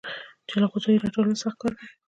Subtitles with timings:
[0.45, 1.85] د جلغوزیو راټولول سخت کار دی